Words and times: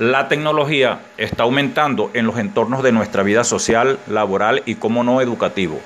La 0.00 0.28
tecnología 0.28 1.02
está 1.18 1.42
aumentando 1.42 2.10
en 2.14 2.26
los 2.26 2.38
entornos 2.38 2.82
de 2.82 2.90
nuestra 2.90 3.22
vida 3.22 3.44
social, 3.44 3.98
laboral 4.08 4.62
y, 4.64 4.76
como 4.76 5.04
no, 5.04 5.20
educativo. 5.20 5.78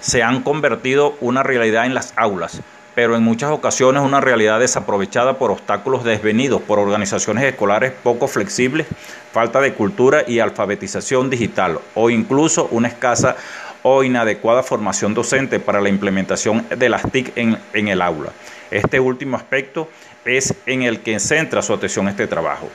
Se 0.00 0.24
han 0.24 0.42
convertido 0.42 1.14
una 1.20 1.44
realidad 1.44 1.86
en 1.86 1.94
las 1.94 2.12
aulas, 2.16 2.62
pero 2.96 3.14
en 3.14 3.22
muchas 3.22 3.52
ocasiones 3.52 4.02
una 4.02 4.20
realidad 4.20 4.58
desaprovechada 4.58 5.38
por 5.38 5.52
obstáculos 5.52 6.02
desvenidos 6.02 6.60
por 6.62 6.80
organizaciones 6.80 7.44
escolares 7.44 7.92
poco 7.92 8.26
flexibles, 8.26 8.88
falta 9.30 9.60
de 9.60 9.72
cultura 9.72 10.24
y 10.26 10.40
alfabetización 10.40 11.30
digital 11.30 11.78
o 11.94 12.10
incluso 12.10 12.66
una 12.72 12.88
escasa 12.88 13.36
o 13.84 14.02
inadecuada 14.02 14.64
formación 14.64 15.14
docente 15.14 15.60
para 15.60 15.80
la 15.80 15.90
implementación 15.90 16.66
de 16.76 16.88
las 16.88 17.08
TIC 17.08 17.36
en, 17.36 17.56
en 17.72 17.86
el 17.86 18.02
aula. 18.02 18.32
Este 18.72 18.98
último 18.98 19.36
aspecto 19.36 19.88
es 20.24 20.56
en 20.66 20.82
el 20.82 21.02
que 21.02 21.20
centra 21.20 21.62
su 21.62 21.72
atención 21.72 22.08
este 22.08 22.26
trabajo. 22.26 22.68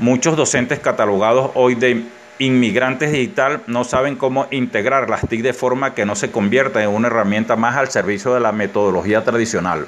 Muchos 0.00 0.34
docentes 0.34 0.78
catalogados 0.78 1.50
hoy 1.52 1.74
de 1.74 2.04
inmigrantes 2.38 3.12
digital 3.12 3.60
no 3.66 3.84
saben 3.84 4.16
cómo 4.16 4.46
integrar 4.50 5.10
las 5.10 5.28
TIC 5.28 5.42
de 5.42 5.52
forma 5.52 5.92
que 5.92 6.06
no 6.06 6.16
se 6.16 6.30
convierta 6.30 6.82
en 6.82 6.88
una 6.88 7.08
herramienta 7.08 7.54
más 7.54 7.76
al 7.76 7.90
servicio 7.90 8.32
de 8.32 8.40
la 8.40 8.50
metodología 8.50 9.24
tradicional. 9.24 9.86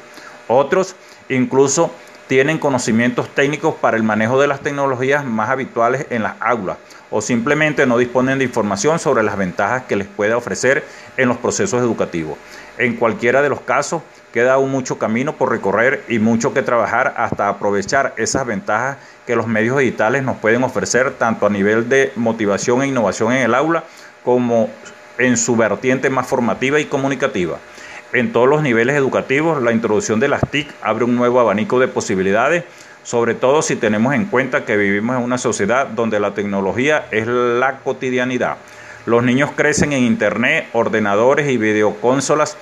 Otros 0.48 0.96
incluso 1.30 1.90
tienen 2.32 2.56
conocimientos 2.56 3.28
técnicos 3.28 3.74
para 3.74 3.94
el 3.94 4.02
manejo 4.02 4.40
de 4.40 4.46
las 4.46 4.60
tecnologías 4.60 5.22
más 5.22 5.50
habituales 5.50 6.06
en 6.08 6.22
las 6.22 6.32
aulas 6.40 6.78
o 7.10 7.20
simplemente 7.20 7.84
no 7.84 7.98
disponen 7.98 8.38
de 8.38 8.44
información 8.46 8.98
sobre 8.98 9.22
las 9.22 9.36
ventajas 9.36 9.82
que 9.82 9.96
les 9.96 10.06
puede 10.06 10.32
ofrecer 10.32 10.82
en 11.18 11.28
los 11.28 11.36
procesos 11.36 11.82
educativos. 11.82 12.38
En 12.78 12.96
cualquiera 12.96 13.42
de 13.42 13.50
los 13.50 13.60
casos, 13.60 14.00
queda 14.32 14.54
aún 14.54 14.70
mucho 14.70 14.96
camino 14.96 15.34
por 15.34 15.50
recorrer 15.50 16.04
y 16.08 16.20
mucho 16.20 16.54
que 16.54 16.62
trabajar 16.62 17.12
hasta 17.18 17.50
aprovechar 17.50 18.14
esas 18.16 18.46
ventajas 18.46 18.96
que 19.26 19.36
los 19.36 19.46
medios 19.46 19.76
digitales 19.76 20.22
nos 20.22 20.38
pueden 20.38 20.64
ofrecer 20.64 21.10
tanto 21.18 21.44
a 21.44 21.50
nivel 21.50 21.90
de 21.90 22.12
motivación 22.16 22.80
e 22.80 22.86
innovación 22.86 23.32
en 23.34 23.42
el 23.42 23.54
aula 23.54 23.84
como 24.24 24.70
en 25.18 25.36
su 25.36 25.54
vertiente 25.54 26.08
más 26.08 26.26
formativa 26.26 26.80
y 26.80 26.86
comunicativa. 26.86 27.58
En 28.12 28.30
todos 28.30 28.46
los 28.46 28.62
niveles 28.62 28.94
educativos, 28.94 29.62
la 29.62 29.72
introducción 29.72 30.20
de 30.20 30.28
las 30.28 30.42
TIC 30.50 30.68
abre 30.82 31.04
un 31.04 31.16
nuevo 31.16 31.40
abanico 31.40 31.80
de 31.80 31.88
posibilidades, 31.88 32.64
sobre 33.04 33.34
todo 33.34 33.62
si 33.62 33.74
tenemos 33.74 34.12
en 34.12 34.26
cuenta 34.26 34.66
que 34.66 34.76
vivimos 34.76 35.16
en 35.16 35.22
una 35.22 35.38
sociedad 35.38 35.86
donde 35.86 36.20
la 36.20 36.34
tecnología 36.34 37.06
es 37.10 37.26
la 37.26 37.78
cotidianidad. 37.78 38.58
Los 39.06 39.24
niños 39.24 39.52
crecen 39.56 39.94
en 39.94 40.02
Internet, 40.02 40.66
ordenadores 40.74 41.48
y 41.48 41.56
videoconsolas, 41.56 42.58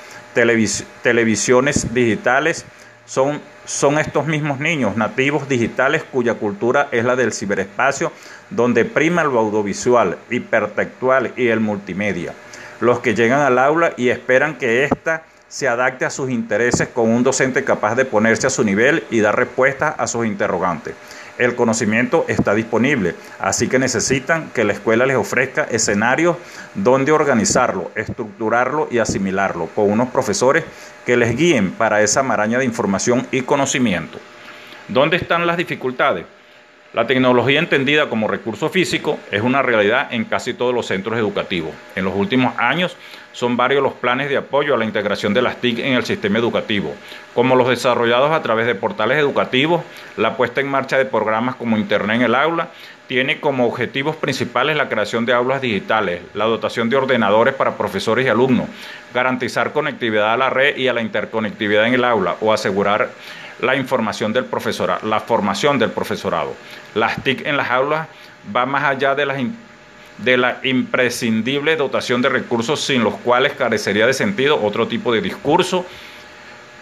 televisiones 1.02 1.92
digitales, 1.92 2.64
son, 3.04 3.40
son 3.64 3.98
estos 3.98 4.26
mismos 4.28 4.60
niños 4.60 4.96
nativos 4.96 5.48
digitales 5.48 6.04
cuya 6.04 6.34
cultura 6.34 6.88
es 6.92 7.04
la 7.04 7.16
del 7.16 7.32
ciberespacio, 7.32 8.12
donde 8.50 8.84
prima 8.84 9.24
lo 9.24 9.40
audiovisual, 9.40 10.16
hipertextual 10.30 11.32
y 11.36 11.48
el 11.48 11.58
multimedia. 11.58 12.34
Los 12.78 13.00
que 13.00 13.16
llegan 13.16 13.40
al 13.40 13.58
aula 13.58 13.94
y 13.96 14.10
esperan 14.10 14.56
que 14.56 14.84
ésta 14.84 15.24
se 15.50 15.66
adapte 15.66 16.04
a 16.04 16.10
sus 16.10 16.30
intereses 16.30 16.88
con 16.88 17.10
un 17.10 17.24
docente 17.24 17.64
capaz 17.64 17.96
de 17.96 18.04
ponerse 18.04 18.46
a 18.46 18.50
su 18.50 18.62
nivel 18.62 19.04
y 19.10 19.18
dar 19.18 19.36
respuesta 19.36 19.88
a 19.88 20.06
sus 20.06 20.24
interrogantes. 20.24 20.94
El 21.38 21.56
conocimiento 21.56 22.24
está 22.28 22.54
disponible, 22.54 23.16
así 23.40 23.68
que 23.68 23.80
necesitan 23.80 24.50
que 24.50 24.62
la 24.62 24.74
escuela 24.74 25.06
les 25.06 25.16
ofrezca 25.16 25.64
escenarios 25.64 26.36
donde 26.76 27.10
organizarlo, 27.12 27.90
estructurarlo 27.96 28.88
y 28.92 28.98
asimilarlo 28.98 29.66
con 29.74 29.90
unos 29.90 30.10
profesores 30.10 30.64
que 31.04 31.16
les 31.16 31.36
guíen 31.36 31.72
para 31.72 32.00
esa 32.00 32.22
maraña 32.22 32.58
de 32.58 32.64
información 32.64 33.26
y 33.32 33.42
conocimiento. 33.42 34.18
¿Dónde 34.86 35.16
están 35.16 35.46
las 35.46 35.56
dificultades? 35.56 36.26
La 36.92 37.06
tecnología 37.06 37.60
entendida 37.60 38.08
como 38.08 38.26
recurso 38.26 38.68
físico 38.68 39.20
es 39.30 39.42
una 39.42 39.62
realidad 39.62 40.12
en 40.12 40.24
casi 40.24 40.54
todos 40.54 40.74
los 40.74 40.86
centros 40.86 41.16
educativos. 41.16 41.70
En 41.94 42.04
los 42.04 42.16
últimos 42.16 42.52
años 42.58 42.96
son 43.30 43.56
varios 43.56 43.80
los 43.80 43.92
planes 43.92 44.28
de 44.28 44.36
apoyo 44.36 44.74
a 44.74 44.76
la 44.76 44.84
integración 44.84 45.32
de 45.32 45.40
las 45.40 45.58
TIC 45.60 45.78
en 45.78 45.92
el 45.92 46.04
sistema 46.04 46.40
educativo, 46.40 46.92
como 47.32 47.54
los 47.54 47.68
desarrollados 47.68 48.32
a 48.32 48.42
través 48.42 48.66
de 48.66 48.74
portales 48.74 49.18
educativos, 49.18 49.82
la 50.16 50.36
puesta 50.36 50.60
en 50.60 50.68
marcha 50.68 50.98
de 50.98 51.04
programas 51.04 51.54
como 51.54 51.78
Internet 51.78 52.16
en 52.16 52.22
el 52.22 52.34
aula, 52.34 52.70
tiene 53.06 53.38
como 53.38 53.66
objetivos 53.66 54.16
principales 54.16 54.76
la 54.76 54.88
creación 54.88 55.26
de 55.26 55.32
aulas 55.32 55.60
digitales, 55.60 56.22
la 56.34 56.46
dotación 56.46 56.90
de 56.90 56.96
ordenadores 56.96 57.54
para 57.54 57.76
profesores 57.76 58.26
y 58.26 58.28
alumnos, 58.28 58.66
garantizar 59.14 59.72
conectividad 59.72 60.32
a 60.32 60.36
la 60.36 60.50
red 60.50 60.76
y 60.76 60.88
a 60.88 60.92
la 60.92 61.02
interconectividad 61.02 61.86
en 61.86 61.94
el 61.94 62.04
aula 62.04 62.34
o 62.40 62.52
asegurar 62.52 63.10
la 63.62 63.76
información 63.76 64.32
del 64.32 64.44
profesorado, 64.44 65.06
la 65.06 65.20
formación 65.20 65.78
del 65.78 65.90
profesorado. 65.90 66.54
Las 66.94 67.22
TIC 67.22 67.46
en 67.46 67.56
las 67.56 67.70
aulas 67.70 68.08
va 68.54 68.66
más 68.66 68.84
allá 68.84 69.14
de, 69.14 69.50
de 70.18 70.36
la 70.36 70.60
imprescindible 70.62 71.76
dotación 71.76 72.22
de 72.22 72.28
recursos 72.28 72.80
sin 72.80 73.04
los 73.04 73.14
cuales 73.16 73.52
carecería 73.52 74.06
de 74.06 74.14
sentido 74.14 74.62
otro 74.62 74.88
tipo 74.88 75.12
de 75.12 75.20
discurso, 75.20 75.84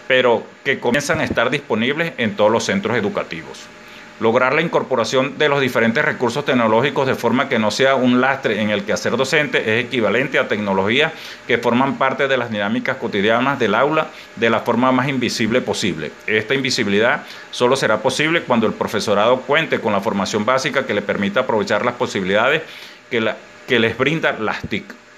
pero 0.07 0.43
que 0.63 0.79
comienzan 0.79 1.19
a 1.19 1.23
estar 1.23 1.49
disponibles 1.49 2.13
en 2.17 2.35
todos 2.35 2.51
los 2.51 2.63
centros 2.63 2.97
educativos 2.97 3.67
lograr 4.19 4.53
la 4.53 4.61
incorporación 4.61 5.37
de 5.37 5.49
los 5.49 5.61
diferentes 5.61 6.03
recursos 6.03 6.45
tecnológicos 6.45 7.07
de 7.07 7.15
forma 7.15 7.49
que 7.49 7.59
no 7.59 7.71
sea 7.71 7.95
un 7.95 8.21
lastre 8.21 8.61
en 8.61 8.69
el 8.69 8.83
que 8.83 8.93
hacer 8.93 9.15
docente 9.15 9.79
es 9.79 9.85
equivalente 9.85 10.39
a 10.39 10.47
tecnologías 10.47 11.13
que 11.47 11.57
forman 11.57 11.97
parte 11.97 12.27
de 12.27 12.37
las 12.37 12.51
dinámicas 12.51 12.97
cotidianas 12.97 13.59
del 13.59 13.75
aula 13.75 14.07
de 14.35 14.49
la 14.49 14.59
forma 14.61 14.91
más 14.91 15.07
invisible 15.07 15.61
posible. 15.61 16.11
Esta 16.27 16.53
invisibilidad 16.53 17.23
solo 17.51 17.75
será 17.75 18.01
posible 18.01 18.43
cuando 18.43 18.67
el 18.67 18.73
profesorado 18.73 19.41
cuente 19.41 19.79
con 19.79 19.93
la 19.93 20.01
formación 20.01 20.45
básica 20.45 20.85
que 20.85 20.93
le 20.93 21.01
permita 21.01 21.41
aprovechar 21.41 21.85
las 21.85 21.95
posibilidades 21.95 22.63
que, 23.09 23.33
que 23.67 23.79
les 23.79 23.97
brindan 23.97 24.45
las 24.45 24.61
TIC. 24.61 25.08